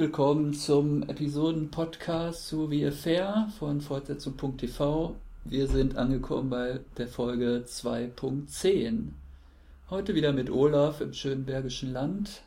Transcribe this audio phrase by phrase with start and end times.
[0.00, 5.14] willkommen zum Episoden-Podcast zu Wie Fair von Fortsetzung.tv.
[5.44, 9.08] Wir sind angekommen bei der Folge 2.10.
[9.90, 12.40] Heute wieder mit Olaf im schönen Bergischen Land.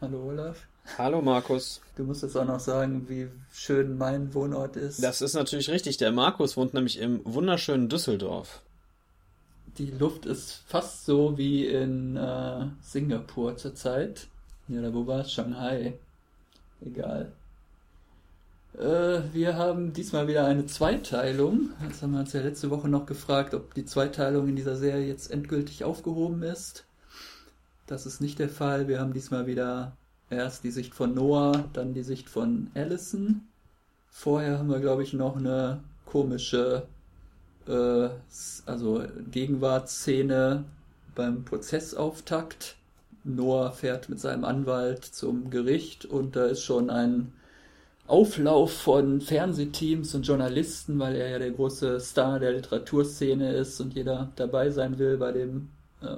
[0.00, 0.68] Hallo Olaf.
[0.96, 1.80] Hallo Markus.
[1.96, 5.02] Du musst jetzt auch noch sagen, wie schön mein Wohnort ist.
[5.02, 5.96] Das ist natürlich richtig.
[5.96, 8.62] Der Markus wohnt nämlich im wunderschönen Düsseldorf.
[9.78, 14.28] Die Luft ist fast so wie in äh, Singapur zurzeit.
[14.68, 15.32] Ja, wo war es?
[15.32, 15.98] Shanghai.
[16.84, 17.32] Egal.
[18.78, 21.70] Äh, wir haben diesmal wieder eine Zweiteilung.
[21.88, 25.06] Das haben wir uns ja letzte Woche noch gefragt, ob die Zweiteilung in dieser Serie
[25.06, 26.84] jetzt endgültig aufgehoben ist.
[27.86, 28.88] Das ist nicht der Fall.
[28.88, 29.96] Wir haben diesmal wieder
[30.30, 33.42] erst die Sicht von Noah, dann die Sicht von Allison.
[34.10, 36.86] Vorher haben wir, glaube ich, noch eine komische
[37.68, 38.08] äh,
[38.66, 40.64] also Gegenwartsszene
[41.14, 42.76] beim Prozessauftakt.
[43.24, 47.32] Noah fährt mit seinem Anwalt zum Gericht und da ist schon ein
[48.06, 53.94] Auflauf von Fernsehteams und Journalisten, weil er ja der große Star der Literaturszene ist und
[53.94, 55.70] jeder dabei sein will bei dem
[56.02, 56.16] äh,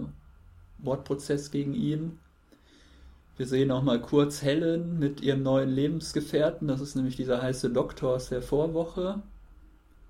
[0.78, 2.18] Mordprozess gegen ihn.
[3.36, 6.66] Wir sehen auch mal kurz Helen mit ihrem neuen Lebensgefährten.
[6.66, 9.22] Das ist nämlich dieser heiße Doktor aus der Vorwoche.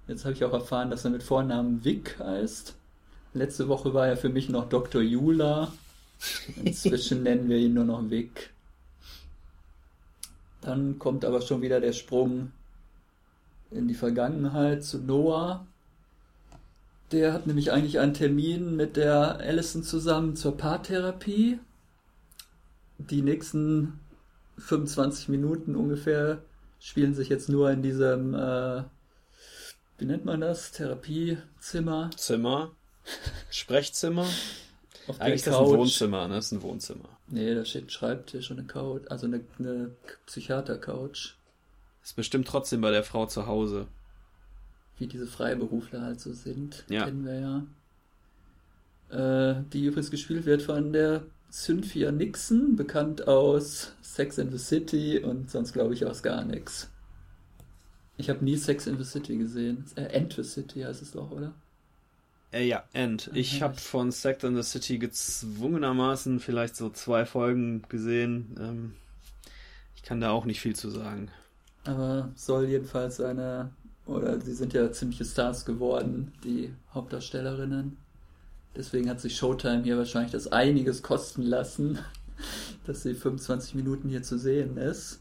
[0.08, 2.74] Jetzt habe ich auch erfahren, dass er mit Vornamen Vic heißt.
[3.34, 5.02] Letzte Woche war er für mich noch Dr.
[5.02, 5.72] Jula.
[6.64, 8.50] Inzwischen nennen wir ihn nur noch Vic.
[10.60, 12.52] Dann kommt aber schon wieder der Sprung
[13.70, 15.66] in die Vergangenheit zu Noah.
[17.12, 21.60] Der hat nämlich eigentlich einen Termin mit der Allison zusammen zur Paartherapie.
[22.98, 24.00] Die nächsten
[24.58, 26.42] 25 Minuten ungefähr
[26.80, 28.82] spielen sich jetzt nur in diesem, äh,
[29.98, 30.72] wie nennt man das?
[30.72, 32.10] Therapiezimmer.
[32.16, 32.72] Zimmer.
[33.50, 34.26] Sprechzimmer.
[35.08, 36.34] Auf Eigentlich ist das ein Wohnzimmer, ne?
[36.34, 37.08] Das ist ein Wohnzimmer.
[37.28, 39.90] Nee, da steht ein Schreibtisch und eine Couch, also eine, eine
[40.26, 41.34] Psychiater-Couch.
[42.02, 43.86] Ist bestimmt trotzdem bei der Frau zu Hause.
[44.98, 47.04] Wie diese Freiberufler halt so sind, ja.
[47.04, 47.40] kennen wir
[49.10, 49.58] ja.
[49.58, 55.18] Äh, die übrigens gespielt wird von der Cynthia Nixon, bekannt aus Sex in the City
[55.18, 56.90] und sonst glaube ich aus gar nichts.
[58.16, 59.84] Ich habe nie Sex in the City gesehen.
[59.94, 61.54] Äh, End the City heißt es doch, oder?
[62.52, 63.30] Äh, ja, End.
[63.34, 68.56] Ich habe von Sex in the City gezwungenermaßen vielleicht so zwei Folgen gesehen.
[68.58, 68.92] Ähm,
[69.96, 71.28] ich kann da auch nicht viel zu sagen.
[71.84, 73.70] Aber soll jedenfalls eine,
[74.06, 77.96] oder sie sind ja ziemliche Stars geworden, die Hauptdarstellerinnen.
[78.76, 81.98] Deswegen hat sich Showtime hier wahrscheinlich das einiges kosten lassen,
[82.86, 85.20] dass sie 25 Minuten hier zu sehen ist.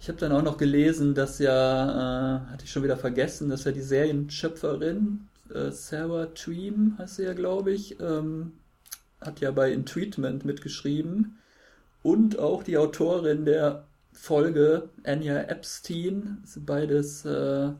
[0.00, 3.64] Ich habe dann auch noch gelesen, dass ja, äh, hatte ich schon wieder vergessen, dass
[3.64, 8.52] ja die Serienschöpferin äh, Sarah Tweem heißt sie ja, glaube ich, ähm,
[9.20, 11.38] hat ja bei In Treatment mitgeschrieben.
[12.02, 17.70] Und auch die Autorin der Folge, Anya Epstein, sind beides äh,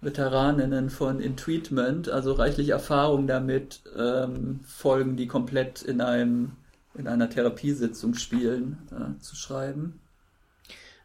[0.00, 6.52] Veteraninnen von In Treatment, also reichlich Erfahrung damit, ähm, Folgen, die komplett in einem
[6.94, 10.00] in einer Therapiesitzung spielen, äh, zu schreiben.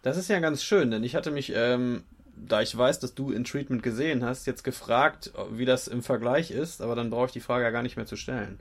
[0.01, 2.03] Das ist ja ganz schön, denn ich hatte mich ähm,
[2.35, 6.51] da ich weiß, dass du in Treatment gesehen hast, jetzt gefragt, wie das im Vergleich
[6.51, 8.59] ist, aber dann brauche ich die Frage ja gar nicht mehr zu stellen.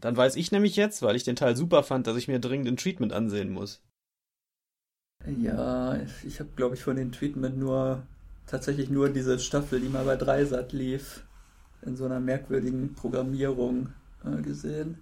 [0.00, 2.68] Dann weiß ich nämlich jetzt, weil ich den Teil super fand, dass ich mir dringend
[2.68, 3.82] in Treatment ansehen muss.
[5.40, 8.02] Ja, ich habe, glaube ich, von den Treatment nur
[8.46, 11.24] tatsächlich nur diese Staffel, die mal bei Dreisat lief,
[11.82, 13.92] in so einer merkwürdigen Programmierung
[14.24, 14.98] äh, gesehen.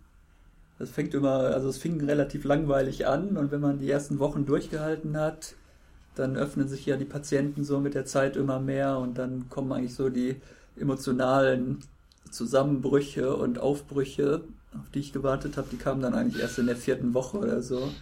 [0.78, 4.44] Das fängt immer, also es fing relativ langweilig an und wenn man die ersten Wochen
[4.44, 5.54] durchgehalten hat,
[6.14, 9.72] dann öffnen sich ja die Patienten so mit der Zeit immer mehr und dann kommen
[9.72, 10.36] eigentlich so die
[10.76, 11.78] emotionalen
[12.30, 14.42] Zusammenbrüche und Aufbrüche,
[14.72, 17.62] auf die ich gewartet habe, die kamen dann eigentlich erst in der vierten Woche oder
[17.62, 17.91] so.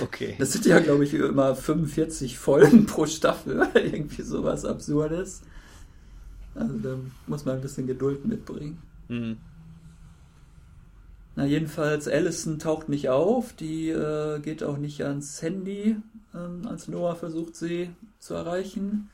[0.00, 0.34] Okay.
[0.38, 5.42] Das sind ja, glaube ich, immer 45 Folgen pro Staffel, irgendwie sowas Absurdes.
[6.54, 6.96] Also da
[7.26, 8.78] muss man ein bisschen Geduld mitbringen.
[9.08, 9.36] Mhm.
[11.36, 15.96] Na, jedenfalls, Allison taucht nicht auf, die äh, geht auch nicht ans Handy,
[16.38, 19.10] ähm, als Noah versucht, sie zu erreichen.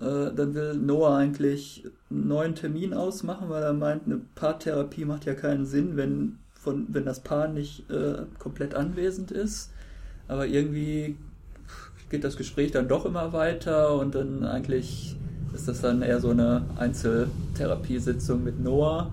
[0.00, 5.24] Äh, dann will Noah eigentlich einen neuen Termin ausmachen, weil er meint, eine Paartherapie macht
[5.24, 9.70] ja keinen Sinn, wenn, von, wenn das Paar nicht äh, komplett anwesend ist.
[10.28, 11.16] Aber irgendwie
[12.10, 15.16] geht das Gespräch dann doch immer weiter und dann eigentlich
[15.54, 19.10] ist das dann eher so eine Einzeltherapiesitzung mit Noah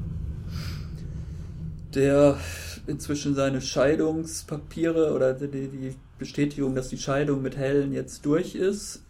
[1.95, 2.37] der
[2.87, 9.03] inzwischen seine Scheidungspapiere oder die, die Bestätigung, dass die Scheidung mit Helen jetzt durch ist,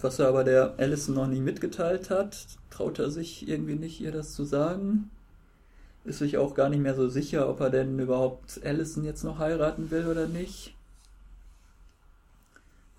[0.00, 4.12] was er aber der Allison noch nie mitgeteilt hat, traut er sich irgendwie nicht, ihr
[4.12, 5.10] das zu sagen.
[6.04, 9.38] Ist sich auch gar nicht mehr so sicher, ob er denn überhaupt Allison jetzt noch
[9.38, 10.74] heiraten will oder nicht.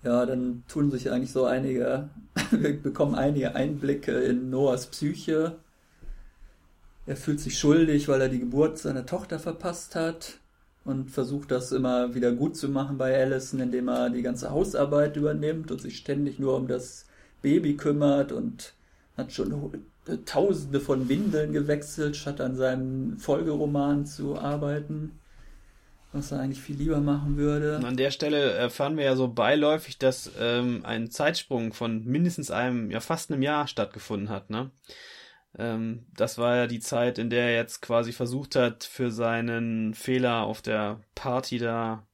[0.04, 2.08] ja, dann tun sich eigentlich so einige,
[2.50, 5.56] wir bekommen einige Einblicke in Noahs Psyche.
[7.08, 10.40] Er fühlt sich schuldig, weil er die Geburt seiner Tochter verpasst hat
[10.84, 15.16] und versucht das immer wieder gut zu machen bei Allison, indem er die ganze Hausarbeit
[15.16, 17.06] übernimmt und sich ständig nur um das
[17.40, 18.74] Baby kümmert und
[19.16, 19.72] hat schon
[20.26, 25.12] tausende von Windeln gewechselt, statt an seinem Folgeroman zu arbeiten
[26.12, 27.80] was er eigentlich viel lieber machen würde.
[27.84, 32.90] An der Stelle erfahren wir ja so beiläufig, dass ähm, ein Zeitsprung von mindestens einem,
[32.90, 34.70] ja fast einem Jahr stattgefunden hat, ne?
[35.58, 39.94] Ähm, das war ja die Zeit, in der er jetzt quasi versucht hat, für seinen
[39.94, 42.06] Fehler auf der Party da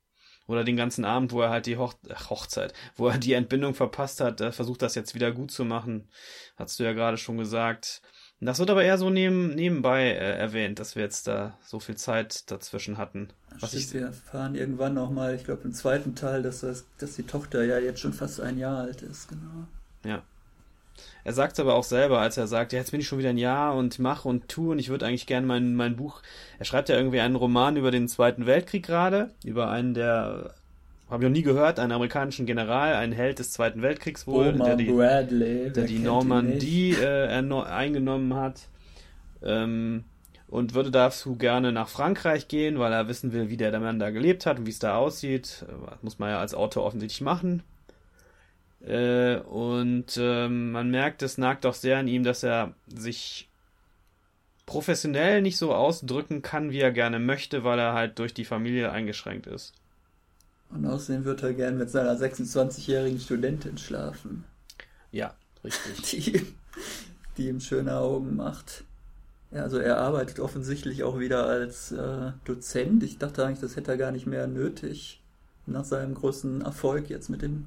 [0.46, 1.94] oder den ganzen Abend, wo er halt die Hoch
[2.28, 6.08] Hochzeit, wo er die Entbindung verpasst hat, er versucht das jetzt wieder gut zu machen.
[6.56, 8.02] Hast du ja gerade schon gesagt.
[8.40, 11.96] Das wird aber eher so neben, nebenbei äh, erwähnt, dass wir jetzt da so viel
[11.96, 13.28] Zeit dazwischen hatten.
[13.60, 17.14] Was Stimmt, ich wir erfahren irgendwann nochmal, ich glaube im zweiten Teil, dass, das, dass
[17.14, 19.66] die Tochter ja jetzt schon fast ein Jahr alt ist, genau.
[20.04, 20.22] Ja.
[21.24, 23.30] Er sagt es aber auch selber, als er sagt, ja, jetzt bin ich schon wieder
[23.30, 26.20] ein Jahr und mache und tue und ich würde eigentlich gerne mein, mein Buch.
[26.58, 30.54] Er schreibt ja irgendwie einen Roman über den Zweiten Weltkrieg gerade, über einen der
[31.10, 34.66] habe ich noch nie gehört, einen amerikanischen General, ein Held des Zweiten Weltkriegs wohl, Bowman
[34.66, 38.62] der die, Bradley, der die Normandie äh, eingenommen hat.
[39.42, 40.04] Ähm,
[40.48, 44.10] und würde dazu gerne nach Frankreich gehen, weil er wissen will, wie der Mann da
[44.10, 45.64] gelebt hat und wie es da aussieht.
[45.90, 47.62] Das muss man ja als Autor offensichtlich machen.
[48.86, 53.48] Äh, und ähm, man merkt, es nagt auch sehr an ihm, dass er sich
[54.66, 58.90] professionell nicht so ausdrücken kann, wie er gerne möchte, weil er halt durch die Familie
[58.92, 59.72] eingeschränkt ist.
[60.70, 64.44] Und außerdem wird er gern mit seiner 26-jährigen Studentin schlafen.
[65.12, 66.02] Ja, richtig.
[66.10, 66.46] Die,
[67.36, 68.84] die ihm schöne Augen macht.
[69.50, 73.02] Ja, also er arbeitet offensichtlich auch wieder als äh, Dozent.
[73.04, 75.20] Ich dachte eigentlich, das hätte er gar nicht mehr nötig.
[75.66, 77.66] Nach seinem großen Erfolg jetzt mit dem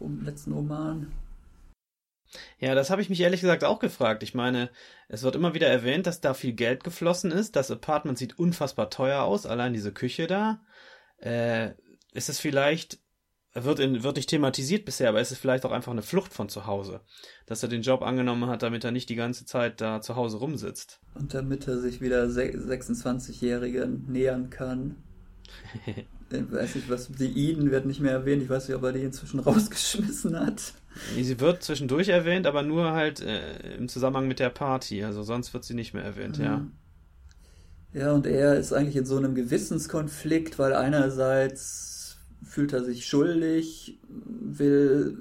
[0.00, 1.12] letzten Roman.
[2.58, 4.22] Ja, das habe ich mich ehrlich gesagt auch gefragt.
[4.22, 4.70] Ich meine,
[5.08, 7.56] es wird immer wieder erwähnt, dass da viel Geld geflossen ist.
[7.56, 10.60] Das Apartment sieht unfassbar teuer aus, allein diese Küche da.
[11.18, 11.72] Äh,
[12.12, 12.98] ist es vielleicht,
[13.54, 16.48] wird, in, wird nicht thematisiert bisher, aber ist es vielleicht auch einfach eine Flucht von
[16.48, 17.00] zu Hause.
[17.46, 20.38] Dass er den Job angenommen hat, damit er nicht die ganze Zeit da zu Hause
[20.38, 21.00] rumsitzt.
[21.14, 24.96] Und damit er sich wieder 26-Jährigen nähern kann.
[26.30, 28.42] Ich weiß nicht, was die Eden wird nicht mehr erwähnt.
[28.42, 30.74] Ich weiß nicht, ob er die inzwischen rausgeschmissen hat.
[31.14, 35.04] Sie wird zwischendurch erwähnt, aber nur halt äh, im Zusammenhang mit der Party.
[35.04, 36.44] Also sonst wird sie nicht mehr erwähnt, mhm.
[36.44, 36.66] ja.
[37.94, 43.98] Ja, und er ist eigentlich in so einem Gewissenskonflikt, weil einerseits fühlt er sich schuldig,
[44.08, 45.16] will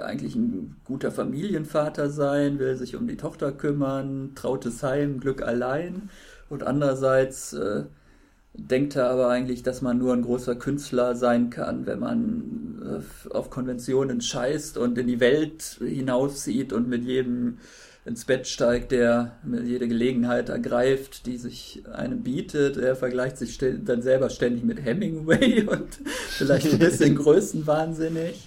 [0.00, 6.10] eigentlich ein guter Familienvater sein, will sich um die Tochter kümmern, trautes Heim, Glück allein.
[6.48, 7.84] Und andererseits äh,
[8.54, 13.30] denkt er aber eigentlich, dass man nur ein großer Künstler sein kann, wenn man äh,
[13.34, 17.58] auf Konventionen scheißt und in die Welt hinauszieht und mit jedem
[18.04, 22.76] ins Bett steigt, der jede Gelegenheit ergreift, die sich einem bietet.
[22.76, 25.98] Er vergleicht sich dann selber ständig mit Hemingway und
[26.28, 28.46] vielleicht ein bisschen größenwahnsinnig.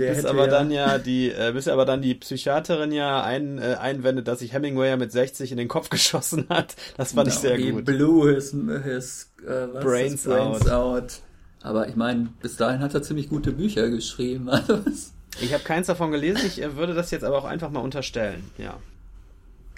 [0.00, 3.58] Der bis aber ja dann ja die, äh, bis aber dann die Psychiaterin ja ein,
[3.58, 6.74] äh, einwendet, dass sich Hemingway ja mit 60 in den Kopf geschossen hat.
[6.96, 7.84] Das fand no, ich sehr gut.
[7.84, 8.54] Blew his,
[8.84, 10.70] his äh, Brains, Brains out.
[10.70, 11.12] out.
[11.62, 14.48] Aber ich meine, bis dahin hat er ziemlich gute Bücher geschrieben.
[15.32, 17.78] Also ich habe keins davon gelesen, ich äh, würde das jetzt aber auch einfach mal
[17.80, 18.76] unterstellen, ja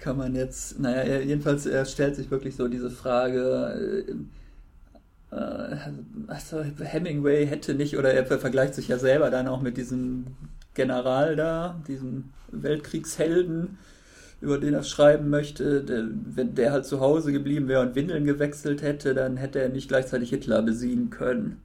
[0.02, 4.14] kann man jetzt, naja, jedenfalls er stellt sich wirklich so diese Frage, äh,
[5.32, 10.26] also Hemingway hätte nicht, oder er vergleicht sich ja selber dann auch mit diesem
[10.74, 13.78] General da, diesem Weltkriegshelden,
[14.42, 15.84] über den er schreiben möchte.
[15.84, 19.70] Der, wenn der halt zu Hause geblieben wäre und Windeln gewechselt hätte, dann hätte er
[19.70, 21.62] nicht gleichzeitig Hitler besiegen können.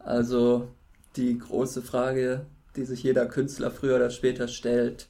[0.00, 0.68] Also
[1.16, 5.08] die große Frage, die sich jeder Künstler früher oder später stellt,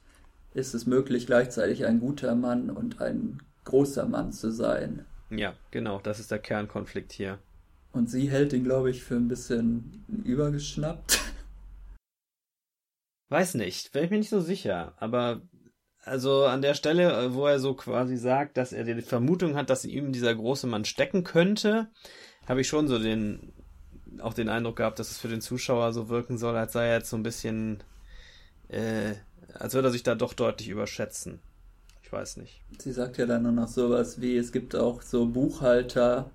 [0.53, 5.05] ist es möglich, gleichzeitig ein guter Mann und ein großer Mann zu sein.
[5.31, 7.39] Ja, genau, das ist der Kernkonflikt hier.
[7.93, 11.21] Und sie hält ihn, glaube ich, für ein bisschen übergeschnappt.
[13.29, 15.41] Weiß nicht, bin ich mir nicht so sicher, aber
[15.99, 19.85] also an der Stelle, wo er so quasi sagt, dass er die Vermutung hat, dass
[19.85, 21.89] ihm dieser große Mann stecken könnte,
[22.45, 23.53] habe ich schon so den
[24.19, 26.97] auch den Eindruck gehabt, dass es für den Zuschauer so wirken soll, als sei er
[26.97, 27.83] jetzt so ein bisschen
[28.67, 29.13] äh,
[29.53, 31.39] als würde er sich da doch deutlich überschätzen.
[32.01, 32.61] Ich weiß nicht.
[32.79, 36.31] Sie sagt ja dann nur noch sowas wie, es gibt auch so Buchhalter,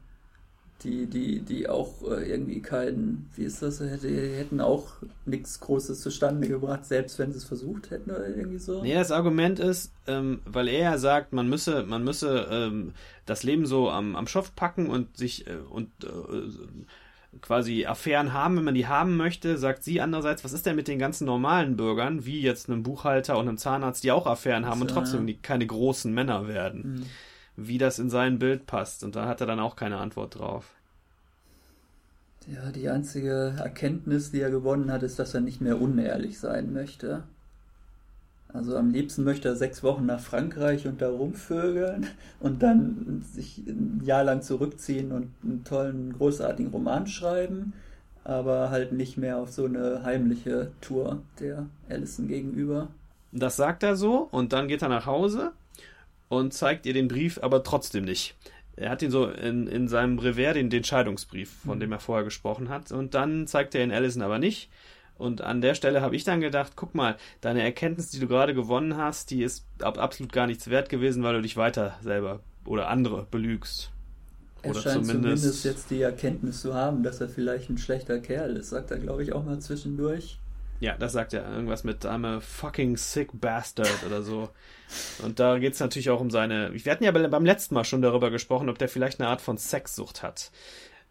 [0.85, 4.87] die, die, die auch äh, irgendwie keinen, wie ist das, die hätten auch
[5.27, 8.83] nichts Großes zustande gebracht, selbst wenn sie es versucht hätten oder irgendwie so.
[8.83, 12.93] Nee, das Argument ist, ähm, weil er ja sagt, man müsse, man müsse ähm,
[13.27, 18.57] das Leben so am, am Schopf packen und sich äh, und äh, quasi Affären haben,
[18.57, 21.77] wenn man die haben möchte, sagt sie andererseits, was ist denn mit den ganzen normalen
[21.77, 25.35] Bürgern, wie jetzt einem Buchhalter und einem Zahnarzt, die auch Affären haben und trotzdem die,
[25.35, 27.01] keine großen Männer werden?
[27.01, 27.07] Mhm.
[27.61, 29.03] Wie das in sein Bild passt.
[29.03, 30.77] Und da hat er dann auch keine Antwort drauf.
[32.47, 36.73] Ja, die einzige Erkenntnis, die er gewonnen hat, ist, dass er nicht mehr unehrlich sein
[36.73, 37.25] möchte.
[38.53, 42.07] Also am liebsten möchte er sechs Wochen nach Frankreich und da rumvögeln
[42.38, 47.73] und dann sich ein Jahr lang zurückziehen und einen tollen, großartigen Roman schreiben,
[48.23, 52.87] aber halt nicht mehr auf so eine heimliche Tour der Allison gegenüber.
[53.33, 55.53] Das sagt er so und dann geht er nach Hause
[56.29, 58.35] und zeigt ihr den Brief, aber trotzdem nicht.
[58.77, 61.81] Er hat ihn so in, in seinem Brevet, den, den Scheidungsbrief, von mhm.
[61.81, 64.71] dem er vorher gesprochen hat, und dann zeigt er ihn Allison aber nicht
[65.19, 68.55] und an der Stelle habe ich dann gedacht, guck mal, deine Erkenntnis, die du gerade
[68.55, 72.89] gewonnen hast, die ist absolut gar nichts wert gewesen, weil du dich weiter selber oder
[72.89, 73.91] andere belügst.
[74.63, 78.21] Er oder scheint zumindest, zumindest jetzt die Erkenntnis zu haben, dass er vielleicht ein schlechter
[78.21, 80.39] Kerl ist, sagt er, glaube ich, auch mal zwischendurch.
[80.81, 84.51] Ja, das sagt er irgendwas mit I'm a fucking sick bastard oder so.
[85.23, 86.73] Und da geht es natürlich auch um seine.
[86.73, 89.59] Wir hatten ja beim letzten Mal schon darüber gesprochen, ob der vielleicht eine Art von
[89.59, 90.50] Sexsucht hat.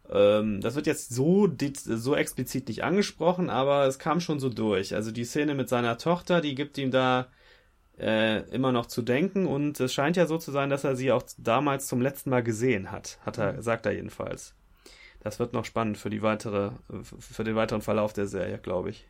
[0.09, 4.95] Ähm, das wird jetzt so, so explizit nicht angesprochen, aber es kam schon so durch.
[4.95, 7.27] Also die Szene mit seiner Tochter, die gibt ihm da
[7.99, 11.11] äh, immer noch zu denken und es scheint ja so zu sein, dass er sie
[11.11, 13.61] auch damals zum letzten Mal gesehen hat, hat er, mhm.
[13.61, 14.55] sagt er jedenfalls.
[15.19, 19.07] Das wird noch spannend für die weitere, für den weiteren Verlauf der Serie, glaube ich.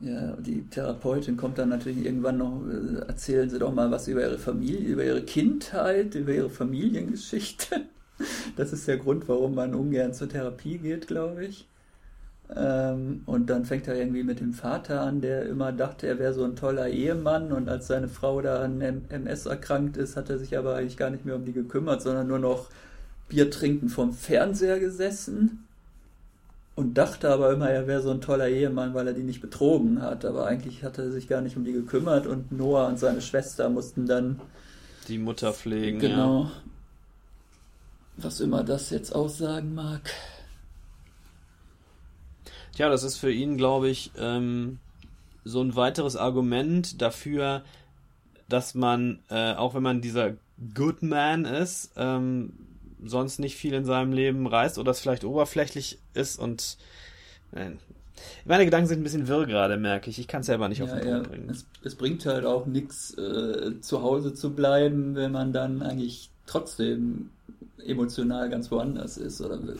[0.00, 4.20] Ja, die Therapeutin kommt dann natürlich irgendwann noch, äh, erzählen Sie doch mal was über
[4.22, 7.82] Ihre Familie, über Ihre Kindheit, über Ihre Familiengeschichte.
[8.56, 11.68] Das ist der Grund, warum man ungern zur Therapie geht, glaube ich.
[12.54, 16.34] Ähm, und dann fängt er irgendwie mit dem Vater an, der immer dachte, er wäre
[16.34, 17.52] so ein toller Ehemann.
[17.52, 21.10] Und als seine Frau da an MS erkrankt ist, hat er sich aber eigentlich gar
[21.10, 22.70] nicht mehr um die gekümmert, sondern nur noch
[23.28, 25.67] Bier trinken vom Fernseher gesessen.
[26.78, 30.00] Und dachte aber immer, er wäre so ein toller Ehemann, weil er die nicht betrogen
[30.00, 30.24] hat.
[30.24, 32.26] Aber eigentlich hat er sich gar nicht um die gekümmert.
[32.26, 34.40] Und Noah und seine Schwester mussten dann
[35.08, 35.98] die Mutter pflegen.
[35.98, 36.44] Genau.
[36.44, 36.52] Ja
[38.18, 40.12] was immer das jetzt aussagen mag.
[42.74, 44.78] Tja, das ist für ihn, glaube ich, ähm,
[45.44, 47.62] so ein weiteres Argument dafür,
[48.48, 50.34] dass man, äh, auch wenn man dieser
[50.74, 52.52] Good Man ist, ähm,
[53.04, 56.78] sonst nicht viel in seinem Leben reißt oder es vielleicht oberflächlich ist und
[57.52, 57.70] äh,
[58.44, 60.18] meine Gedanken sind ein bisschen wirr gerade, merke ich.
[60.18, 61.30] Ich kann es selber nicht ja, auf den Punkt ja.
[61.30, 61.50] bringen.
[61.50, 66.30] Es, es, bringt halt auch nichts, äh, zu Hause zu bleiben, wenn man dann eigentlich
[66.46, 67.30] trotzdem
[67.84, 69.78] emotional ganz woanders ist oder will.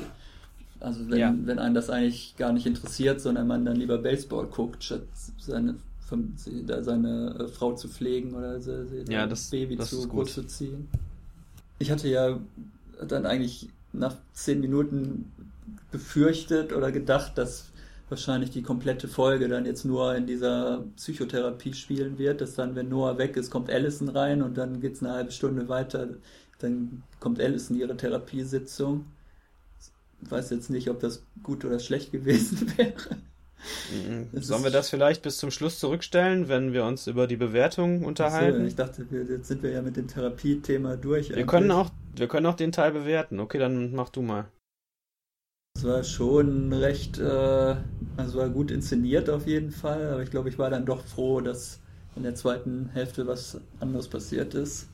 [0.81, 1.35] Also wenn, ja.
[1.45, 5.03] wenn einen das eigentlich gar nicht interessiert, sondern man dann lieber Baseball guckt, statt
[5.39, 5.75] seine,
[6.81, 10.89] seine äh, Frau zu pflegen oder sein ja, das, Baby zu groß zu ziehen.
[11.81, 12.39] Ich hatte ja
[13.07, 15.33] dann eigentlich nach zehn Minuten
[15.91, 17.71] befürchtet oder gedacht, dass
[18.09, 22.89] wahrscheinlich die komplette Folge dann jetzt nur in dieser Psychotherapie spielen wird, dass dann, wenn
[22.89, 26.09] Noah weg ist, kommt Allison rein und dann geht es eine halbe Stunde weiter
[26.59, 29.07] dann kommt in ihre Therapiesitzung.
[30.21, 32.95] Ich weiß jetzt nicht, ob das gut oder schlecht gewesen wäre.
[33.93, 34.29] Mhm.
[34.41, 38.61] Sollen wir das vielleicht bis zum Schluss zurückstellen, wenn wir uns über die Bewertung unterhalten?
[38.61, 41.35] So, ich dachte, jetzt sind wir ja mit dem Therapiethema durch.
[41.35, 43.41] Wir können, auch, wir können auch den Teil bewerten.
[43.41, 44.49] Okay, dann mach du mal.
[45.77, 47.77] Es war schon recht, äh,
[48.17, 51.41] also war gut inszeniert auf jeden Fall, aber ich glaube, ich war dann doch froh,
[51.41, 51.81] dass
[52.17, 54.89] in der zweiten Hälfte was anderes passiert ist.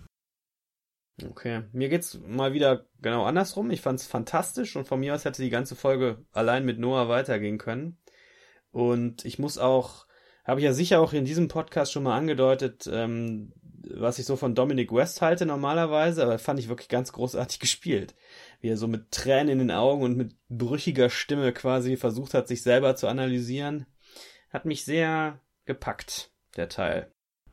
[1.23, 3.71] Okay, mir geht's mal wieder genau andersrum.
[3.71, 7.57] Ich fand's fantastisch und von mir aus hätte die ganze Folge allein mit Noah weitergehen
[7.57, 7.97] können.
[8.75, 10.05] Und ich muss auch,
[10.45, 13.53] habe ich ja sicher auch in diesem Podcast schon mal angedeutet, ähm,
[13.89, 18.17] was ich so von Dominic West halte normalerweise, aber fand ich wirklich ganz großartig gespielt.
[18.61, 22.49] Wie er so mit Tränen in den Augen und mit brüchiger Stimme quasi versucht hat,
[22.49, 23.87] sich selber zu analysieren.
[24.51, 27.13] Hat mich sehr gepackt, der Teil.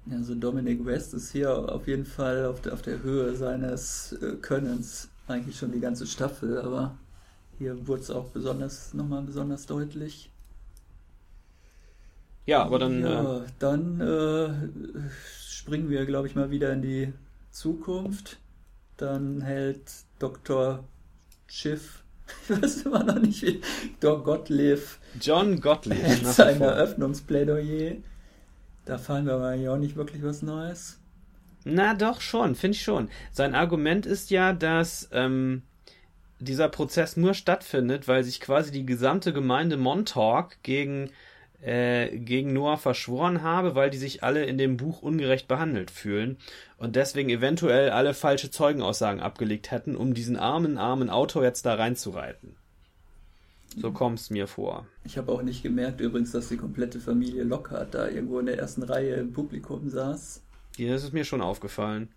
[0.10, 4.38] Also Dominic West ist hier auf jeden Fall auf der, auf der Höhe seines äh,
[4.42, 6.98] Könnens, eigentlich schon die ganze Staffel, aber
[7.60, 10.31] hier wurde es auch besonders, nochmal besonders deutlich.
[12.46, 13.02] Ja, aber dann.
[13.02, 15.10] Ja, äh, dann äh,
[15.48, 17.14] springen wir, glaube ich, mal wieder in die
[17.52, 18.38] Zukunft.
[18.98, 20.84] Dann hält Dr.
[21.48, 22.04] Schiff,
[22.50, 23.62] ich weiß immer noch nicht wie,
[24.00, 24.24] Dr.
[24.24, 24.82] Gottlieb.
[25.20, 26.06] John Gottlieb.
[26.24, 27.98] Sein Eröffnungsplädoyer
[28.86, 31.00] da fallen wir aber ja auch nicht wirklich was Neues.
[31.64, 33.10] Na doch schon, finde ich schon.
[33.32, 35.62] Sein Argument ist ja, dass ähm,
[36.40, 41.12] dieser Prozess nur stattfindet, weil sich quasi die gesamte Gemeinde Montauk gegen,
[41.62, 46.38] äh, gegen Noah verschworen habe, weil die sich alle in dem Buch ungerecht behandelt fühlen
[46.78, 51.76] und deswegen eventuell alle falsche Zeugenaussagen abgelegt hätten, um diesen armen, armen Autor jetzt da
[51.76, 52.56] reinzureiten.
[53.78, 54.86] So kommt es mir vor.
[55.06, 58.60] Ich habe auch nicht gemerkt übrigens, dass die komplette Familie Lockhart da irgendwo in der
[58.60, 60.44] ersten Reihe im Publikum saß.
[60.78, 62.10] Ja, das ist mir schon aufgefallen.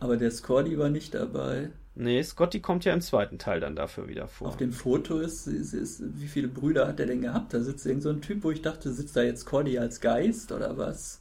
[0.00, 1.70] Aber der Scotty war nicht dabei.
[1.96, 4.48] Nee, Scotty kommt ja im zweiten Teil dann dafür wieder vor.
[4.48, 7.54] Auf dem Foto ist, ist, ist wie viele Brüder hat er denn gehabt?
[7.54, 10.50] Da sitzt irgend so ein Typ, wo ich dachte, sitzt da jetzt Scotty als Geist
[10.50, 11.20] oder was?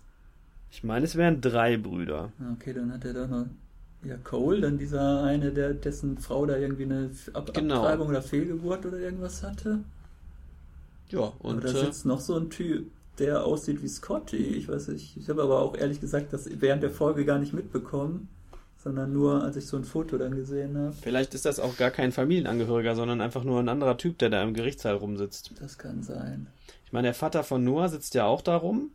[0.72, 2.32] Ich meine, es wären drei Brüder.
[2.54, 3.46] Okay, dann hat er da noch
[4.04, 7.76] ja, Cole, dann dieser eine, der dessen Frau da irgendwie eine Ab Genau.
[7.82, 9.80] Abtreibung oder Fehlgeburt oder irgendwas hatte.
[11.10, 12.90] Ja, Und da äh, sitzt noch so ein Typ,
[13.20, 14.38] der aussieht wie Scotty.
[14.38, 15.16] Ich weiß nicht.
[15.16, 18.28] Ich habe aber auch ehrlich gesagt das während der Folge gar nicht mitbekommen,
[18.84, 20.94] sondern nur, als ich so ein Foto dann gesehen habe.
[21.02, 24.44] vielleicht ist das auch gar kein Familienangehöriger, sondern einfach nur ein anderer Typ, der da
[24.44, 25.52] im Gerichtssaal rumsitzt.
[25.60, 26.48] Das kann sein.
[26.86, 28.92] Ich meine, der Vater von Noah sitzt ja auch da rum.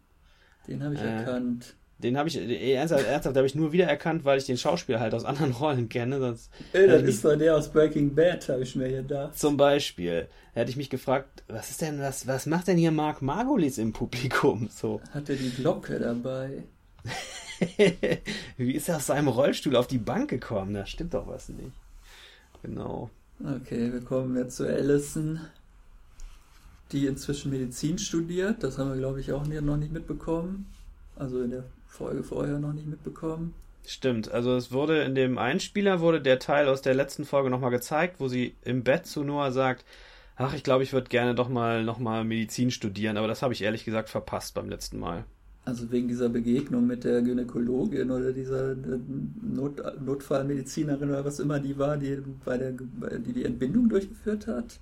[0.66, 1.06] Den habe ich Äh.
[1.16, 1.74] erkannt.
[2.00, 5.14] Den habe ich, äh, ernsthaft, ernsthaft habe ich nur wiedererkannt, weil ich den Schauspieler halt
[5.14, 6.20] aus anderen Rollen kenne.
[6.20, 9.36] Sonst Ey, das ist doch der aus Breaking Bad, habe ich mir gedacht.
[9.36, 13.20] Zum Beispiel hätte ich mich gefragt, was ist denn, was, was macht denn hier Marc
[13.20, 14.68] Margolis im Publikum?
[14.72, 15.00] So.
[15.10, 16.62] Hat er die Glocke dabei?
[18.56, 20.74] Wie ist er aus seinem Rollstuhl auf die Bank gekommen?
[20.74, 21.72] Da stimmt doch was nicht.
[22.62, 23.10] Genau.
[23.40, 25.40] Okay, wir kommen jetzt zu Allison,
[26.92, 28.62] die inzwischen Medizin studiert.
[28.62, 30.66] Das haben wir, glaube ich, auch noch nicht mitbekommen.
[31.16, 33.54] Also in der Folge vorher noch nicht mitbekommen.
[33.86, 34.30] Stimmt.
[34.30, 38.20] Also es wurde in dem Einspieler wurde der Teil aus der letzten Folge nochmal gezeigt,
[38.20, 39.84] wo sie im Bett zu Noah sagt,
[40.36, 43.62] ach, ich glaube, ich würde gerne doch mal nochmal Medizin studieren, aber das habe ich
[43.62, 45.24] ehrlich gesagt verpasst beim letzten Mal.
[45.68, 48.76] Also wegen dieser Begegnung mit der Gynäkologin oder dieser äh,
[49.42, 54.80] Not Notfallmedizinerin oder was immer die war, die bei der die, die Entbindung durchgeführt hat.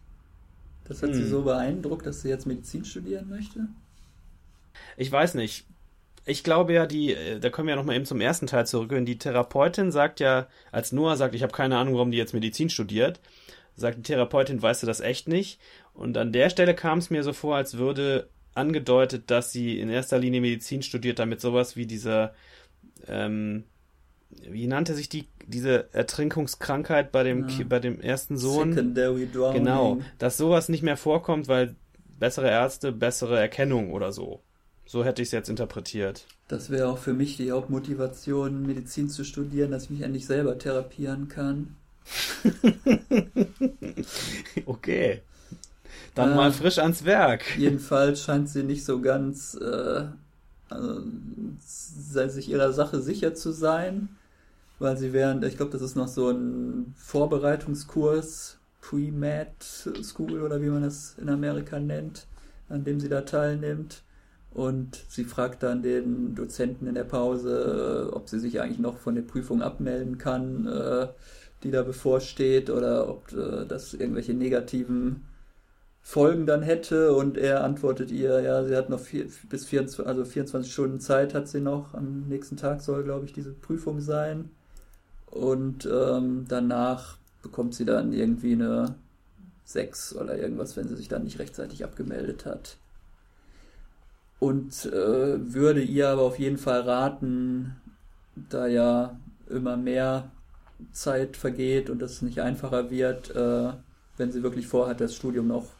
[0.84, 1.28] Das hat sie Hm.
[1.28, 3.68] so beeindruckt, dass sie jetzt Medizin studieren möchte.
[4.96, 5.66] Ich weiß nicht.
[6.24, 9.06] Ich glaube ja, die, äh, da kommen wir ja nochmal eben zum ersten Teil zurückgehen.
[9.06, 12.68] Die Therapeutin sagt ja, als Noah sagt, ich habe keine Ahnung, warum die jetzt Medizin
[12.70, 13.20] studiert,
[13.76, 15.60] sagt die Therapeutin, weißt du das echt nicht?
[15.94, 19.88] Und an der Stelle kam es mir so vor, als würde angedeutet, dass sie in
[19.88, 22.34] erster Linie Medizin studiert, damit sowas wie dieser,
[23.06, 23.64] ähm,
[24.30, 27.64] wie nannte sich die, diese Ertrinkungskrankheit bei dem, Ja.
[27.68, 28.72] Bei dem ersten Sohn?
[28.72, 29.64] Secondary Drowning.
[29.64, 31.76] Genau, dass sowas nicht mehr vorkommt, weil
[32.18, 34.40] bessere Ärzte, bessere Erkennung oder so.
[34.86, 36.26] So hätte ich es jetzt interpretiert.
[36.48, 40.58] Das wäre auch für mich die Hauptmotivation, Medizin zu studieren, dass ich mich endlich selber
[40.58, 41.76] therapieren kann.
[44.66, 45.22] Okay.
[46.16, 46.36] Dann Ah.
[46.36, 47.44] mal frisch ans Werk.
[47.56, 50.04] Jedenfalls scheint sie nicht so ganz äh,
[50.68, 51.02] also,
[52.28, 54.08] sich ihrer Sache sicher zu sein,
[54.80, 59.48] weil sie während, ich glaube, das ist noch so ein Vorbereitungskurs, Pre-Med
[60.02, 62.26] School oder wie man das in Amerika nennt,
[62.68, 64.02] an dem sie da teilnimmt.
[64.52, 68.96] Und sie fragt dann den Dozenten in der Pause, äh, ob sie sich eigentlich noch
[68.98, 71.08] von der Prüfung abmelden kann, äh,
[71.62, 75.25] die da bevorsteht, oder ob äh, das irgendwelche negativen
[76.08, 80.24] Folgen dann hätte und er antwortet ihr, ja, sie hat noch vier, bis 24, also
[80.24, 81.94] 24 Stunden Zeit hat sie noch.
[81.94, 84.50] Am nächsten Tag soll, glaube ich, diese Prüfung sein.
[85.26, 88.94] Und ähm, danach bekommt sie dann irgendwie eine
[89.64, 92.76] 6 oder irgendwas, wenn sie sich dann nicht rechtzeitig abgemeldet hat.
[94.38, 97.74] Und äh, würde ihr aber auf jeden Fall raten,
[98.48, 99.18] da ja
[99.50, 100.30] immer mehr
[100.92, 103.72] Zeit vergeht und es nicht einfacher wird, äh,
[104.16, 105.75] wenn sie wirklich vorhat, das Studium noch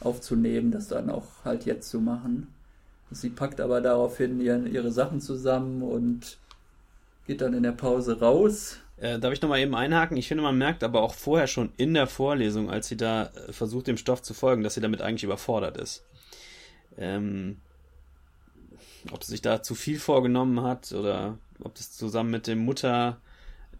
[0.00, 2.48] aufzunehmen, das dann auch halt jetzt zu machen.
[3.10, 6.38] Sie packt aber daraufhin ihre, ihre Sachen zusammen und
[7.26, 8.78] geht dann in der Pause raus.
[8.96, 10.16] Äh, darf ich nochmal eben einhaken?
[10.16, 13.52] Ich finde, man merkt aber auch vorher schon in der Vorlesung, als sie da äh,
[13.52, 16.04] versucht, dem Stoff zu folgen, dass sie damit eigentlich überfordert ist.
[16.98, 17.56] Ähm,
[19.10, 23.18] ob sie sich da zu viel vorgenommen hat oder ob das zusammen mit dem Mutter,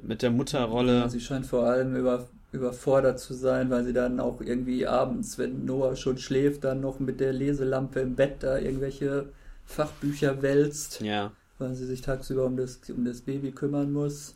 [0.03, 1.09] mit der Mutterrolle.
[1.11, 5.65] Sie scheint vor allem über, überfordert zu sein, weil sie dann auch irgendwie abends, wenn
[5.65, 9.29] Noah schon schläft, dann noch mit der Leselampe im Bett da irgendwelche
[9.65, 11.01] Fachbücher wälzt.
[11.01, 11.33] Ja.
[11.59, 14.35] weil sie sich tagsüber um das, um das Baby kümmern muss.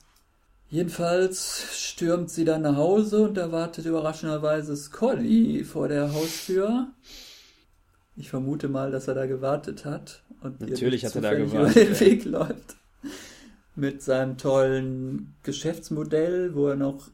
[0.70, 6.88] Jedenfalls stürmt sie dann nach Hause und da wartet überraschenderweise Scully vor der Haustür.
[8.16, 11.85] Ich vermute mal, dass er da gewartet hat und Natürlich hat er da gewartet, über
[11.85, 12.00] den.
[12.00, 12.77] Weg läuft.
[13.77, 17.09] Mit seinem tollen Geschäftsmodell, wo er noch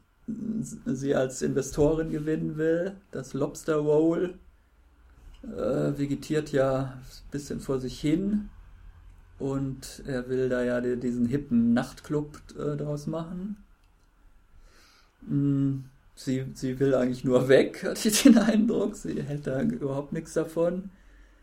[0.85, 2.95] sie als Investorin gewinnen will.
[3.11, 4.39] Das Lobster Roll
[5.43, 8.49] äh, vegetiert ja ein bisschen vor sich hin.
[9.39, 13.57] Und er will da ja die- diesen hippen Nachtclub äh, draus machen.
[15.21, 18.95] Mm, Sie, sie will eigentlich nur weg, hatte ich den Eindruck.
[18.95, 20.91] Sie hält da überhaupt nichts davon.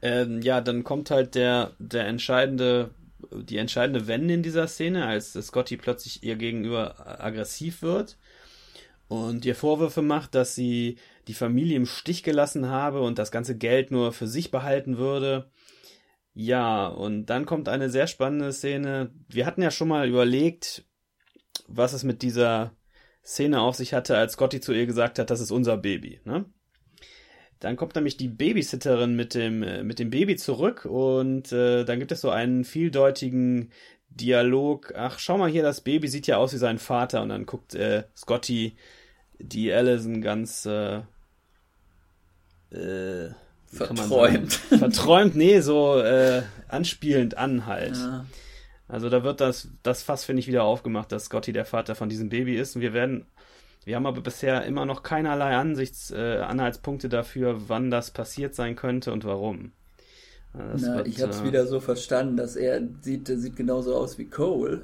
[0.03, 2.91] Ähm, ja, dann kommt halt der, der entscheidende,
[3.33, 8.17] die entscheidende Wende in dieser Szene, als Scotty plötzlich ihr gegenüber aggressiv wird.
[9.09, 13.57] Und ihr Vorwürfe macht, dass sie die Familie im Stich gelassen habe und das ganze
[13.57, 15.51] Geld nur für sich behalten würde.
[16.35, 19.11] Ja, und dann kommt eine sehr spannende Szene.
[19.29, 20.85] Wir hatten ja schon mal überlegt,
[21.67, 22.77] was es mit dieser
[23.25, 26.45] Szene auf sich hatte, als Scotty zu ihr gesagt hat, das ist unser Baby, ne?
[27.61, 31.99] Dann kommt nämlich die Babysitterin mit dem, äh, mit dem Baby zurück und äh, dann
[31.99, 33.73] gibt es so einen vieldeutigen
[34.11, 34.93] Dialog.
[34.97, 37.23] Ach, schau mal hier, das Baby sieht ja aus wie sein Vater.
[37.23, 38.77] Und dann guckt äh, Scotty
[39.39, 40.99] die Allison ganz äh,
[42.71, 43.31] äh,
[43.67, 44.53] verträumt.
[44.79, 47.97] verträumt, nee, so äh, anspielend an halt.
[47.97, 48.27] Ja.
[48.89, 52.09] Also da wird das, das Fass, finde ich, wieder aufgemacht, dass Scotty der Vater von
[52.09, 52.75] diesem Baby ist.
[52.75, 53.27] Und wir werden,
[53.85, 58.77] wir haben aber bisher immer noch keinerlei Ansichts, äh, Anhaltspunkte dafür, wann das passiert sein
[58.77, 59.73] könnte und warum.
[60.55, 64.19] Na, wird, ich habe es äh, wieder so verstanden, dass er sieht, sieht genauso aus
[64.19, 64.83] wie Cole.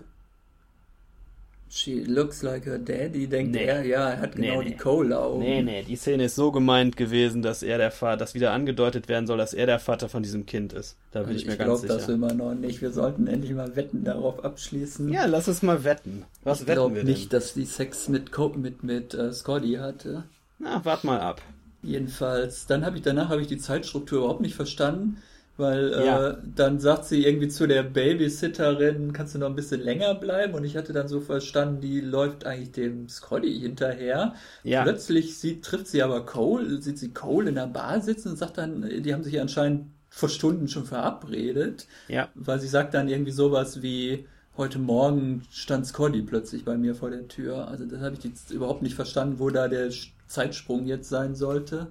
[1.77, 3.65] She looks like her daddy, denkt nee.
[3.65, 5.41] er, ja, er hat genau nee, die Cole-Augen.
[5.41, 9.09] Nee, nee, die Szene ist so gemeint gewesen, dass er der Vater, dass wieder angedeutet
[9.09, 10.97] werden soll, dass er der Vater von diesem Kind ist.
[11.11, 11.97] Da bin also ich mir ganz sicher.
[11.97, 12.81] Ich glaube das immer noch nicht.
[12.81, 15.13] Wir sollten endlich mal Wetten darauf abschließen.
[15.13, 16.25] Ja, lass uns mal wetten.
[16.45, 17.11] Was ich wetten wir denn?
[17.11, 20.23] nicht, dass die Sex mit, Co mit, mit uh, Scotty hatte.
[20.61, 21.43] Na, wart mal ab.
[21.83, 25.17] Jedenfalls, dann habe ich danach habe ich die Zeitstruktur überhaupt nicht verstanden
[25.57, 26.31] weil ja.
[26.31, 30.55] äh, dann sagt sie irgendwie zu der Babysitterin, kannst du noch ein bisschen länger bleiben?
[30.55, 34.35] Und ich hatte dann so verstanden, die läuft eigentlich dem Scotty hinterher.
[34.65, 34.83] Ja.
[34.83, 38.59] Plötzlich sieht, trifft sie aber Cole, sieht sie Cole in der Bar sitzen und sagt
[38.59, 41.87] dann, die haben sich anscheinend vor Stunden schon verabredet.
[42.09, 42.29] Ja.
[42.35, 47.11] Weil sie sagt dann irgendwie sowas wie, heute Morgen stand Scotty plötzlich bei mir vor
[47.11, 47.69] der Tür.
[47.69, 49.91] Also das habe ich jetzt überhaupt nicht verstanden, wo da der
[50.27, 51.89] Zeitsprung jetzt sein sollte.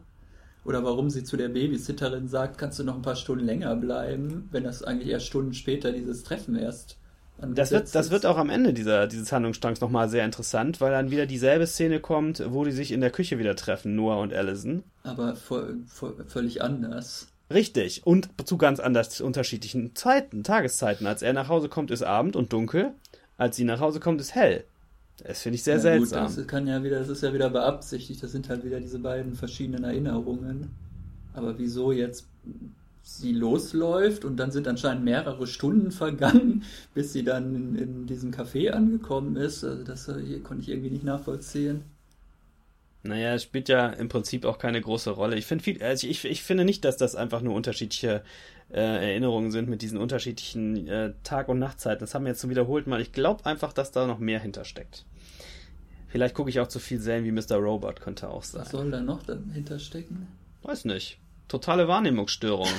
[0.66, 4.48] Oder warum sie zu der Babysitterin sagt, kannst du noch ein paar Stunden länger bleiben,
[4.52, 6.98] wenn das eigentlich erst Stunden später dieses Treffen erst
[7.38, 11.12] das wird, das wird auch am Ende dieser, dieses Handlungsstrangs nochmal sehr interessant, weil dann
[11.12, 14.84] wieder dieselbe Szene kommt, wo die sich in der Küche wieder treffen, Noah und Allison.
[15.04, 17.28] Aber voll, voll, völlig anders.
[17.52, 18.06] Richtig.
[18.06, 21.06] Und zu ganz anders unterschiedlichen Zeiten, Tageszeiten.
[21.06, 22.94] Als er nach Hause kommt, ist Abend und dunkel.
[23.38, 24.64] Als sie nach Hause kommt, ist hell.
[25.24, 26.28] Das finde ich sehr ja, seltsam.
[26.28, 28.22] Gut, das kann ja wieder, das ist ja wieder beabsichtigt.
[28.22, 30.70] Das sind halt wieder diese beiden verschiedenen Erinnerungen.
[31.34, 32.28] Aber wieso jetzt
[33.04, 38.32] sie losläuft und dann sind anscheinend mehrere Stunden vergangen, bis sie dann in, in diesem
[38.32, 39.64] Café angekommen ist.
[39.64, 41.84] Also das hier konnte ich irgendwie nicht nachvollziehen.
[43.06, 45.36] Naja, es spielt ja im Prinzip auch keine große Rolle.
[45.36, 48.24] Ich finde also ich, ich finde nicht, dass das einfach nur unterschiedliche
[48.72, 52.00] äh, Erinnerungen sind mit diesen unterschiedlichen äh, Tag- und Nachtzeiten.
[52.00, 53.02] Das haben wir jetzt so wiederholt mal.
[53.02, 55.06] Ich glaube einfach, dass da noch mehr hintersteckt.
[56.14, 57.56] Vielleicht gucke ich auch zu viel Serien wie Mr.
[57.56, 58.62] Robot, könnte auch sein.
[58.62, 60.28] Was soll da noch dahinter stecken?
[60.62, 61.18] Weiß nicht.
[61.48, 62.70] Totale Wahrnehmungsstörung.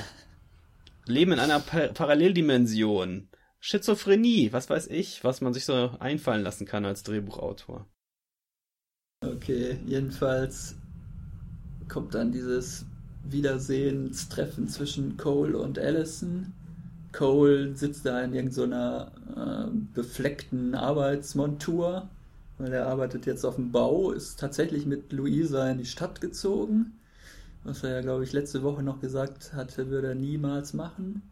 [1.06, 3.28] Leben in einer pa Paralleldimension.
[3.58, 7.88] Schizophrenie, was weiß ich, was man sich so einfallen lassen kann als Drehbuchautor.
[9.20, 10.76] Okay, jedenfalls
[11.88, 12.86] kommt dann dieses
[13.24, 16.52] Wiedersehenstreffen zwischen Cole und Allison.
[17.10, 22.08] Cole sitzt da in irgendeiner äh, befleckten Arbeitsmontur,
[22.58, 26.98] weil er arbeitet jetzt auf dem Bau, ist tatsächlich mit Luisa in die Stadt gezogen,
[27.64, 31.22] was er ja, glaube ich, letzte Woche noch gesagt hatte, würde er niemals machen.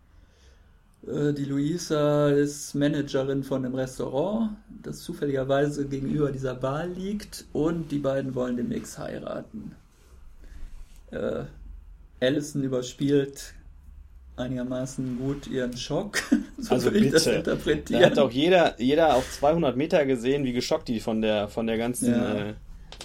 [1.06, 7.90] Äh, die Luisa ist Managerin von einem Restaurant, das zufälligerweise gegenüber dieser Bar liegt und
[7.90, 9.74] die beiden wollen demnächst heiraten.
[11.10, 11.44] Äh,
[12.20, 13.54] Allison überspielt
[14.36, 16.22] einigermaßen gut ihren Schock.
[16.58, 17.10] so also bitte.
[17.10, 18.00] das interpretieren.
[18.00, 21.66] Da hat auch jeder, jeder auf 200 Meter gesehen, wie geschockt die von der, von
[21.66, 22.34] der ganzen ja.
[22.34, 22.54] äh,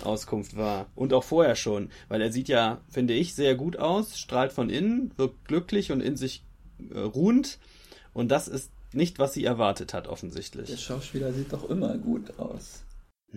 [0.04, 0.88] Auskunft war.
[0.96, 1.90] Und auch vorher schon.
[2.08, 6.02] Weil er sieht ja, finde ich, sehr gut aus, strahlt von innen, wirkt glücklich und
[6.02, 6.44] in sich
[6.94, 7.60] äh, ruhend.
[8.14, 10.70] Und das ist nicht, was sie erwartet hat, offensichtlich.
[10.70, 12.84] Der Schauspieler sieht doch immer gut aus.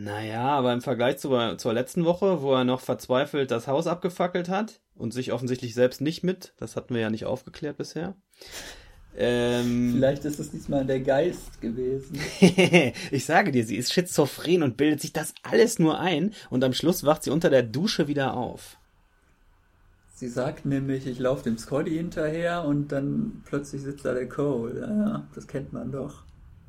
[0.03, 4.49] Naja, aber im Vergleich zu, zur letzten Woche, wo er noch verzweifelt das Haus abgefackelt
[4.49, 8.15] hat und sich offensichtlich selbst nicht mit, das hatten wir ja nicht aufgeklärt bisher.
[9.15, 12.19] Ähm, Vielleicht ist es diesmal der Geist gewesen.
[13.11, 16.73] ich sage dir, sie ist schizophren und bildet sich das alles nur ein und am
[16.73, 18.79] Schluss wacht sie unter der Dusche wieder auf.
[20.15, 24.81] Sie sagt nämlich, ich laufe dem Scotty hinterher und dann plötzlich sitzt da der Cole.
[24.81, 26.23] Ja, das kennt man doch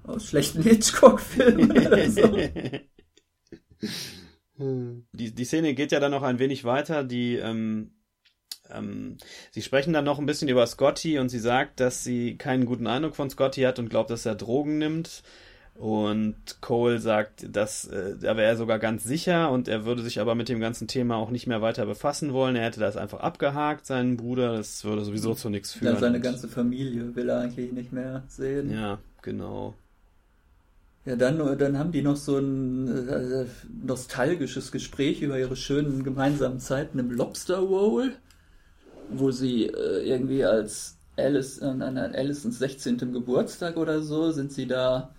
[0.03, 2.37] aus schlechten Hitchcock-Filmen oder so.
[4.57, 7.03] Die, die Szene geht ja dann noch ein wenig weiter.
[7.03, 7.91] Die, ähm,
[8.69, 9.17] ähm,
[9.51, 12.87] sie sprechen dann noch ein bisschen über Scotty und sie sagt, dass sie keinen guten
[12.87, 15.23] Eindruck von Scotty hat und glaubt, dass er Drogen nimmt.
[15.73, 20.19] Und Cole sagt, dass äh, da wäre er sogar ganz sicher und er würde sich
[20.19, 22.55] aber mit dem ganzen Thema auch nicht mehr weiter befassen wollen.
[22.55, 24.57] Er hätte das einfach abgehakt, seinen Bruder.
[24.57, 25.93] Das würde sowieso zu nichts führen.
[25.93, 28.71] Ja, seine ganze Familie will er eigentlich nicht mehr sehen.
[28.71, 29.73] Ja, genau.
[31.05, 33.45] Ja, dann, dann haben die noch so ein äh,
[33.85, 38.13] nostalgisches Gespräch über ihre schönen gemeinsamen Zeiten im Lobster Roll,
[39.09, 43.13] wo sie äh, irgendwie als Alice, an, an Allisons 16.
[43.13, 45.15] Geburtstag oder so, sind sie da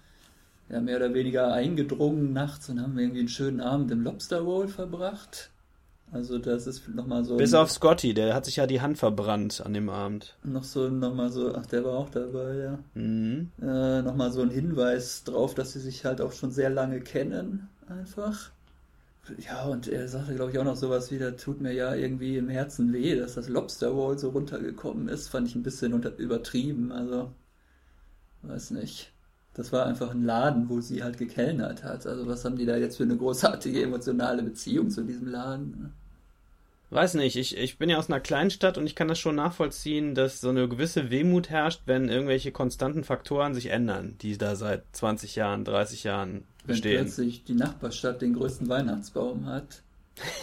[0.71, 4.69] ja, mehr oder weniger eingedrungen nachts und haben irgendwie einen schönen Abend im Lobster Roll
[4.69, 5.52] verbracht.
[6.13, 7.39] Also das ist nochmal so.
[7.39, 10.37] Bis auf Scotty, der hat sich ja die Hand verbrannt an dem Abend.
[10.45, 12.79] Noch so nochmal so, ach, der war auch dabei, ja.
[12.95, 13.51] Mhm.
[13.61, 17.69] Äh, nochmal so ein Hinweis drauf, dass sie sich halt auch schon sehr lange kennen,
[17.89, 18.51] einfach.
[19.39, 22.37] Ja, und er sagte, glaube ich, auch noch sowas wie, da tut mir ja irgendwie
[22.37, 25.29] im Herzen weh, dass das Lobster Roll so runtergekommen ist.
[25.29, 27.33] Fand ich ein bisschen unter übertrieben, also
[28.43, 29.13] weiß nicht.
[29.55, 32.07] Das war einfach ein Laden, wo sie halt gekellnert hat.
[32.07, 35.93] Also was haben die da jetzt für eine großartige emotionale Beziehung zu diesem Laden?
[36.93, 40.15] Weiß nicht, ich, ich bin ja aus einer Kleinstadt und ich kann das schon nachvollziehen,
[40.15, 44.85] dass so eine gewisse Wehmut herrscht, wenn irgendwelche konstanten Faktoren sich ändern, die da seit
[44.93, 46.99] 20 Jahren, 30 Jahren bestehen.
[46.99, 49.81] Wenn plötzlich die Nachbarstadt den größten Weihnachtsbaum hat.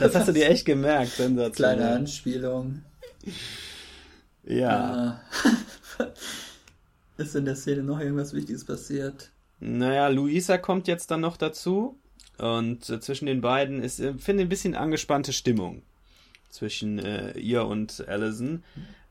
[0.00, 1.76] das hast du dir echt gemerkt, sensationell.
[1.76, 2.82] Kleine Anspielung.
[4.42, 4.56] Ja.
[4.56, 5.20] ja.
[7.18, 9.30] Ist in der Szene noch irgendwas Wichtiges passiert?
[9.60, 11.96] Naja, Luisa kommt jetzt dann noch dazu
[12.38, 15.82] und äh, zwischen den beiden ist, äh, finde ich, ein bisschen angespannte Stimmung
[16.50, 18.62] zwischen äh, ihr und Allison.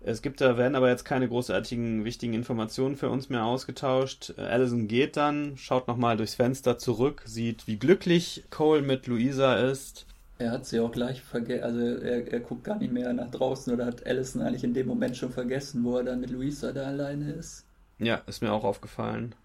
[0.06, 4.34] Es gibt da, werden aber jetzt keine großartigen, wichtigen Informationen für uns mehr ausgetauscht.
[4.38, 9.56] Äh, Allison geht dann, schaut nochmal durchs Fenster zurück, sieht, wie glücklich Cole mit Luisa
[9.56, 10.06] ist.
[10.40, 13.72] Er hat sie auch gleich vergessen, also er, er guckt gar nicht mehr nach draußen
[13.74, 16.88] oder hat Allison eigentlich in dem Moment schon vergessen, wo er dann mit Luisa da
[16.88, 17.66] alleine ist.
[18.00, 19.36] Ja, ist mir auch aufgefallen.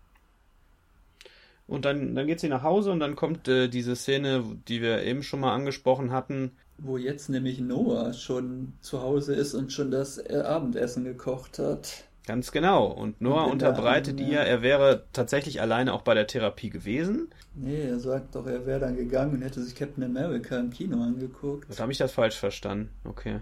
[1.69, 5.03] Und dann, dann geht sie nach Hause und dann kommt äh, diese Szene, die wir
[5.03, 6.53] eben schon mal angesprochen hatten.
[6.79, 12.05] Wo jetzt nämlich Noah schon zu Hause ist und schon das äh, Abendessen gekocht hat.
[12.27, 12.87] Ganz genau.
[12.87, 17.29] Und Noah und unterbreitet ihr, er wäre tatsächlich alleine auch bei der Therapie gewesen.
[17.55, 21.03] Nee, er sagt doch, er wäre dann gegangen und hätte sich Captain America im Kino
[21.03, 21.67] angeguckt.
[21.71, 22.91] Da habe ich das falsch verstanden.
[23.05, 23.41] Okay.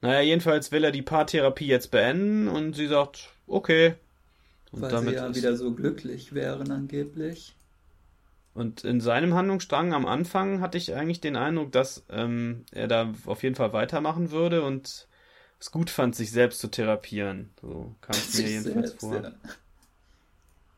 [0.00, 3.94] Naja, jedenfalls will er die Paartherapie jetzt beenden und sie sagt, okay,
[4.72, 7.54] und Weil damit sie ja wieder so glücklich wären angeblich.
[8.54, 13.12] Und in seinem Handlungsstrang am Anfang hatte ich eigentlich den Eindruck, dass ähm, er da
[13.26, 15.08] auf jeden Fall weitermachen würde und
[15.60, 17.50] es gut fand, sich selbst zu therapieren.
[17.60, 19.22] So kam es mir jedenfalls selbst, vor.
[19.22, 19.32] Ja.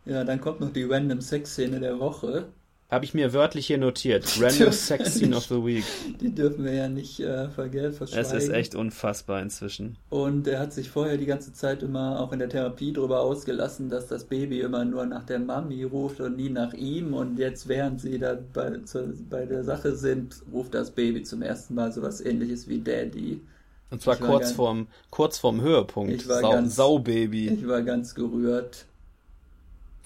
[0.06, 2.48] ja, dann kommt noch die Random Sex-Szene der Woche.
[2.90, 4.24] Habe ich mir wörtlich hier notiert.
[4.40, 5.84] Random Sex Scene of the Week.
[6.22, 7.94] Die dürfen wir ja nicht äh, verschweigen.
[8.14, 9.98] Es ist echt unfassbar inzwischen.
[10.08, 13.90] Und er hat sich vorher die ganze Zeit immer auch in der Therapie darüber ausgelassen,
[13.90, 17.12] dass das Baby immer nur nach der Mami ruft und nie nach ihm.
[17.12, 21.42] Und jetzt, während sie da bei, zu, bei der Sache sind, ruft das Baby zum
[21.42, 23.42] ersten Mal sowas ähnliches wie Daddy.
[23.90, 26.12] Und zwar kurz, ganz, vorm, kurz vorm Höhepunkt.
[26.14, 27.48] Ich war Sau, ganz, Saubaby.
[27.48, 28.86] Ich war ganz gerührt.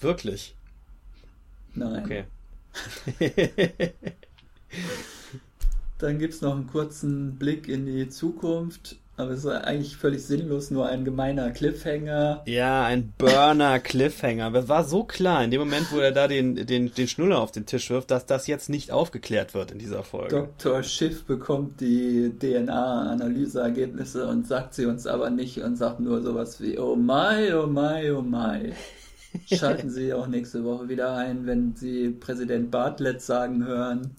[0.01, 0.53] Wirklich?
[1.75, 2.03] Nein.
[2.03, 2.25] Okay.
[5.99, 8.97] Dann gibt es noch einen kurzen Blick in die Zukunft.
[9.15, 12.41] Aber es ist eigentlich völlig sinnlos, nur ein gemeiner Cliffhanger.
[12.47, 14.45] Ja, ein Burner-Cliffhanger.
[14.45, 17.39] Aber es war so klar, in dem Moment, wo er da den, den, den Schnuller
[17.39, 20.49] auf den Tisch wirft, dass das jetzt nicht aufgeklärt wird in dieser Folge.
[20.57, 20.81] Dr.
[20.81, 26.79] Schiff bekommt die DNA-Analyseergebnisse und sagt sie uns aber nicht und sagt nur sowas wie,
[26.79, 28.73] oh my, oh my, oh my.
[29.51, 34.15] Schalten Sie auch nächste Woche wieder ein, wenn Sie Präsident Bartlett sagen hören.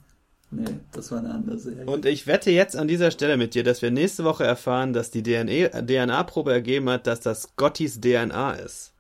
[0.51, 1.87] Nee, das war eine andere Serie.
[1.87, 5.11] Und ich wette jetzt an dieser Stelle mit dir, dass wir nächste Woche erfahren, dass
[5.11, 8.93] die DNA-Probe ergeben hat, dass das Gottys DNA ist.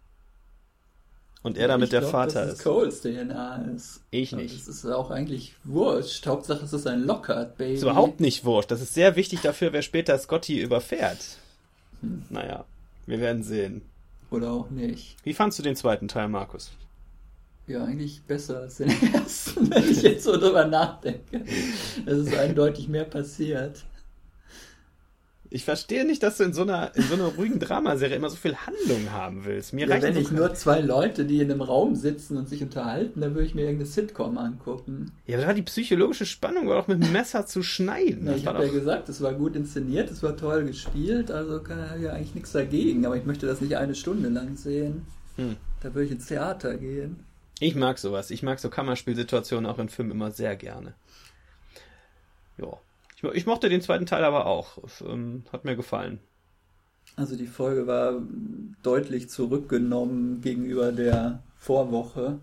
[1.44, 2.59] Und er damit ich der glaub, Vater dass ist.
[2.59, 4.00] Es Coles DNA ist.
[4.11, 4.59] Ich nicht.
[4.59, 6.27] Das ist auch eigentlich wurscht.
[6.27, 7.72] Hauptsache es ist ein Lockhart-Baby.
[7.72, 8.70] Das ist überhaupt nicht wurscht.
[8.70, 11.37] Das ist sehr wichtig dafür, wer später Scotty überfährt.
[12.00, 12.24] Hm.
[12.31, 12.64] Naja,
[13.07, 13.83] wir werden sehen.
[14.35, 15.16] Oder auch nicht.
[15.23, 16.73] Wie fandst du den zweiten Teil, Markus?
[17.68, 21.44] Ja, eigentlich besser als den ersten, wenn ich jetzt so drüber nachdenke.
[22.05, 23.85] Es ist eindeutig mehr passiert.
[25.55, 28.35] Ich verstehe nicht, dass du in so einer, in so einer ruhigen Dramaserie immer so
[28.35, 29.73] viel Handlung haben willst.
[29.73, 33.21] Mir ja, wenn ich nur zwei Leute, die in einem Raum sitzen und sich unterhalten,
[33.21, 35.12] dann würde ich mir irgendeine Sitcom angucken.
[35.29, 38.27] Ja, aber da war die psychologische Spannung war doch mit dem Messer zu schneiden.
[38.27, 42.03] Ja, ich habe ja gesagt, es war gut inszeniert, es war toll gespielt, also kann
[42.03, 43.07] ja eigentlich nichts dagegen.
[43.07, 45.07] Aber ich möchte das nicht eine Stunde lang sehen.
[45.37, 45.55] Hm.
[45.85, 47.25] Da würde ich ins Theater gehen.
[47.61, 48.33] Ich mag sowas.
[48.33, 50.95] Ich mag so Kammerspielsituationen auch in Filmen immer sehr gerne.
[52.59, 52.77] Ja.
[53.32, 54.78] Ich mochte den zweiten Teil aber auch.
[55.06, 56.20] Ähm, hat mir gefallen.
[57.16, 58.20] Also die Folge war
[58.82, 62.38] deutlich zurückgenommen gegenüber der Vorwoche,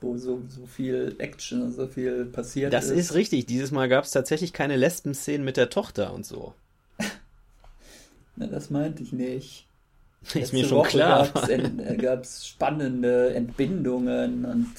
[0.00, 2.90] wo so, so viel Action, so viel passiert das ist.
[2.90, 3.46] Das ist richtig.
[3.46, 6.54] Dieses Mal gab es tatsächlich keine Lesben-Szenen mit der Tochter und so.
[8.36, 9.66] Na, das meinte ich nicht.
[10.34, 11.28] Ist mir schon klar.
[11.98, 14.72] Gab es äh, spannende Entbindungen und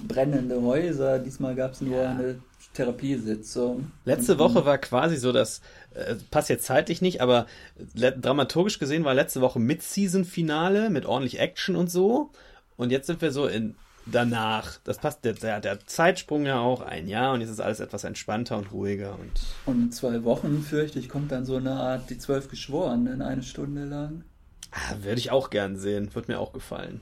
[0.00, 1.18] brennende Häuser.
[1.18, 2.10] Diesmal gab es nur ja.
[2.10, 2.36] eine
[2.74, 3.90] Therapiesitzung.
[4.04, 5.60] Letzte Woche war quasi so das,
[5.94, 7.46] äh, passt jetzt zeitlich nicht, aber
[7.94, 12.30] dramaturgisch gesehen war letzte Woche Mid-Season-Finale mit ordentlich Action und so.
[12.76, 14.78] Und jetzt sind wir so in danach.
[14.84, 18.04] Das passt der, der, der Zeitsprung ja auch ein Jahr und jetzt ist alles etwas
[18.04, 19.18] entspannter und ruhiger.
[19.18, 19.32] Und,
[19.66, 23.42] und in zwei Wochen, fürchte ich, kommt dann so eine Art die zwölf Geschworenen eine
[23.42, 24.24] Stunde lang.
[24.70, 26.14] Ah, würde ich auch gern sehen.
[26.14, 27.00] Würde mir auch gefallen.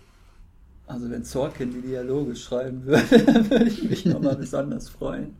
[0.87, 3.11] Also wenn Sorkin die Dialoge schreiben würde,
[3.51, 5.37] würde ich mich nochmal besonders freuen.